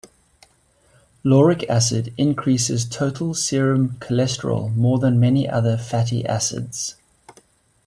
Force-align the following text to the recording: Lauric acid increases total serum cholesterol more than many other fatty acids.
Lauric 1.23 1.63
acid 1.69 2.11
increases 2.17 2.85
total 2.89 3.35
serum 3.35 3.97
cholesterol 3.99 4.75
more 4.75 4.97
than 4.97 5.19
many 5.19 5.47
other 5.47 5.77
fatty 5.77 6.25
acids. 6.25 6.95